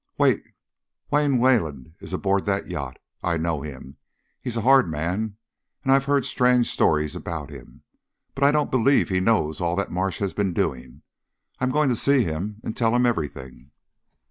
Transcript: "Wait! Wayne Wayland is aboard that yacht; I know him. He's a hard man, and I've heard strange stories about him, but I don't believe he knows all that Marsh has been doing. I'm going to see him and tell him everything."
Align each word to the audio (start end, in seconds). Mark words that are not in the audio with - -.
"Wait! 0.17 0.41
Wayne 1.11 1.37
Wayland 1.37 1.93
is 1.99 2.11
aboard 2.11 2.45
that 2.45 2.65
yacht; 2.65 2.97
I 3.21 3.37
know 3.37 3.61
him. 3.61 3.97
He's 4.41 4.57
a 4.57 4.61
hard 4.65 4.89
man, 4.89 5.37
and 5.83 5.91
I've 5.91 6.05
heard 6.05 6.25
strange 6.25 6.71
stories 6.71 7.15
about 7.15 7.51
him, 7.51 7.83
but 8.33 8.43
I 8.43 8.49
don't 8.51 8.71
believe 8.71 9.09
he 9.09 9.19
knows 9.19 9.61
all 9.61 9.75
that 9.75 9.91
Marsh 9.91 10.17
has 10.17 10.33
been 10.33 10.53
doing. 10.55 11.03
I'm 11.59 11.69
going 11.69 11.89
to 11.89 11.95
see 11.95 12.23
him 12.23 12.59
and 12.63 12.75
tell 12.75 12.95
him 12.95 13.05
everything." 13.05 13.69